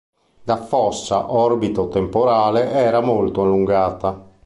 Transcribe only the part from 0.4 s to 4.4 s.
La fossa orbito-temporale era molto allungata.